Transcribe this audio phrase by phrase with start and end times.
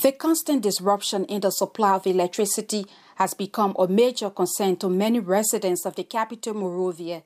[0.00, 5.20] The constant disruption in the supply of electricity has become a major concern to many
[5.20, 7.22] residents of the capital Monrovia.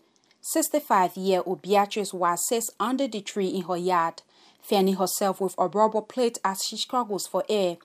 [0.57, 4.23] 65-year-old Beatrice was sits under the tree in her yard,
[4.61, 7.77] fanning herself with a rubber plate as she struggles for air.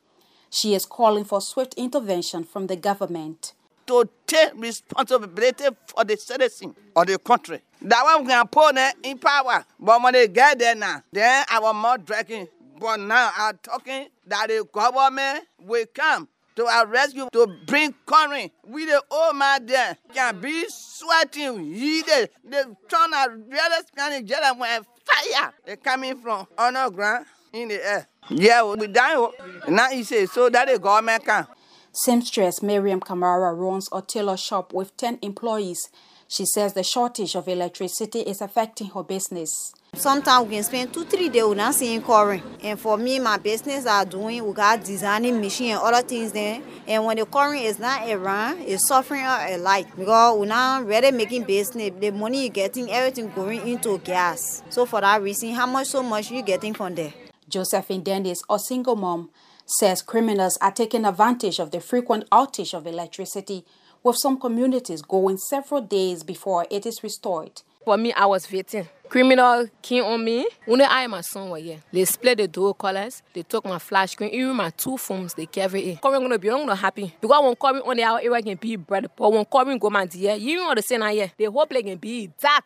[0.49, 3.53] She is calling for swift intervention from the government.
[3.85, 7.61] To take responsibility for the citizen of the country.
[7.83, 9.65] That one we can put in power.
[9.79, 12.47] But when they get there now, then our mouth dragging
[12.79, 18.51] but now I'm talking that the government will come to our rescue to bring current.
[18.65, 22.29] We the old man there can be sweating, heated.
[22.43, 28.07] They turn a real Spanish jet when fire they coming from underground in the air.
[28.29, 29.15] Yeah, we die.
[29.15, 29.33] Oh.
[29.67, 31.47] Now he says so that the government can.
[31.91, 35.89] Seamstress Miriam Kamara runs a tailor shop with 10 employees.
[36.27, 39.73] She says the shortage of electricity is affecting her business.
[39.93, 42.43] Sometimes we can spend two, three days without seeing current.
[42.61, 46.61] And for me, my business are doing, we got designing machine and other things there.
[46.87, 49.85] And when the current is not around, it's suffering a lot.
[49.97, 51.91] Because we're not really making business.
[51.99, 54.63] The money you're getting, everything going into gas.
[54.69, 57.13] So for that reason, how much so much you getting from there?
[57.49, 59.31] Josephine Dennis, a single mom,
[59.65, 63.65] says criminals are taking advantage of the frequent outage of electricity,
[64.01, 67.63] with some communities going several days before it is restored.
[67.83, 68.87] For me, I was waiting.
[69.07, 70.47] Criminal came on me.
[70.65, 73.23] When I and my son were here, they split the door colors.
[73.33, 75.33] They took my flash screen, even my two phones.
[75.33, 76.01] They carry it.
[76.01, 78.75] Coming gonna be, I'm not happy because when coming on the hour, it can be
[78.75, 79.09] bread.
[79.15, 81.31] But when coming go man dear, you know the same here.
[81.37, 82.61] They hope they can be that.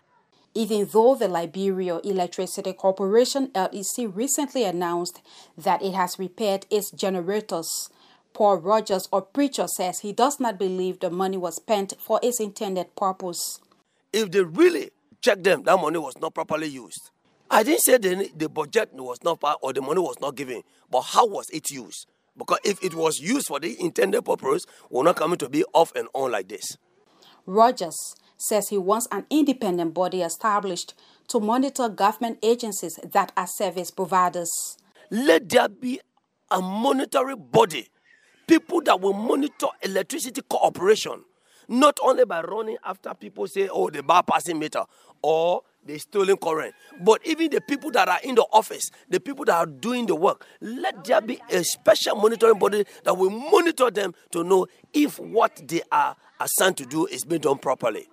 [0.56, 5.22] Even though the Liberia Electricity Corporation LEC recently announced
[5.58, 7.90] that it has repaired its generators,
[8.34, 12.40] Paul Rogers, a preacher, says he does not believe the money was spent for its
[12.40, 13.60] intended purpose.
[14.12, 14.92] If they really
[15.24, 17.10] check them, that money was not properly used.
[17.50, 21.02] I didn't say the, the budget was not or the money was not given, but
[21.02, 22.08] how was it used?
[22.38, 25.96] Because if it was used for the intended purpose, we're not coming to be off
[25.96, 26.78] and on like this.
[27.46, 30.94] Rogers says he wants an independent body established
[31.28, 34.52] to monitor government agencies that are service providers.
[35.10, 36.02] Let there be
[36.50, 37.88] a monetary body,
[38.48, 41.24] people that will monitor electricity cooperation
[41.68, 44.84] not only by running after people say, oh, the bypassing meter
[45.24, 49.46] or the stolen current, but even the people that are in the office, the people
[49.46, 53.90] that are doing the work, let there be a special monitoring body that will monitor
[53.92, 58.08] them to know if what they are assigned to do is being done properly.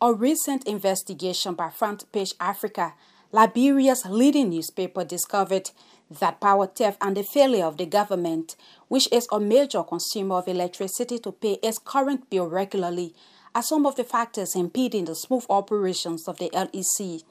[0.00, 2.94] A recent investigation by Front Page Africa,
[3.32, 5.70] Liberia's leading newspaper, discovered
[6.10, 8.56] that power theft and the failure of the government,
[8.88, 13.14] which is a major consumer of electricity to pay its current bill regularly,
[13.54, 17.22] are some of the factors impeding the smooth operations of the LEC.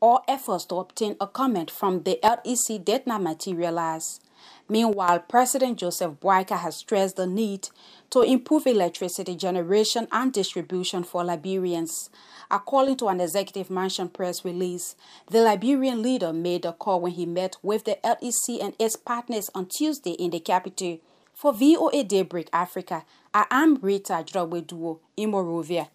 [0.00, 4.20] All efforts to obtain a comment from the LEC did not materialize.
[4.68, 7.68] Meanwhile, President Joseph Boakai has stressed the need
[8.10, 12.10] to improve electricity generation and distribution for Liberians.
[12.50, 14.94] According to an executive mansion press release,
[15.30, 19.50] the Liberian leader made the call when he met with the LEC and its partners
[19.54, 20.98] on Tuesday in the capital.
[21.38, 25.86] For VOA Daybreak Africa, I am Rita Drogbeduo in.